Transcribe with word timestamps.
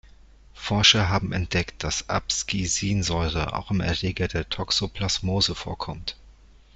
Forscher 0.55 1.09
haben 1.09 1.31
entdeckt, 1.31 1.83
dass 1.83 2.09
Abscisinsäure 2.09 3.55
auch 3.55 3.69
im 3.69 3.81
Erreger 3.81 4.27
der 4.27 4.49
Toxoplasmose 4.49 5.53
vorkommt. 5.53 6.15